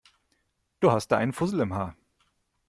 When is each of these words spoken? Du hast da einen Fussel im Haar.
Du 0.79 0.91
hast 0.91 1.09
da 1.09 1.17
einen 1.17 1.31
Fussel 1.31 1.59
im 1.59 1.75
Haar. 1.75 1.95